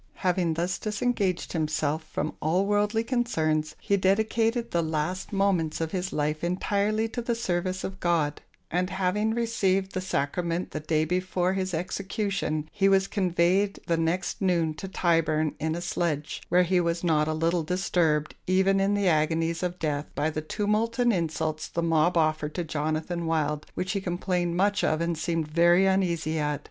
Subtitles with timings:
[0.25, 6.11] Having thus disengaged himself from all worldly concerns, he dedicated the last moments of his
[6.11, 8.41] life entirely to the service of God;
[8.71, 14.41] and having, received the Sacrament the day before his execution, he was conveyed the next
[14.41, 18.95] noon to Tyburn in a sledge, where he was not a little disturbed, even in
[18.95, 23.67] the agonies of death, by the tumult and insults the mob offered to Jonathan Wild,
[23.75, 26.59] which he complained much of and seemed very uneasy at.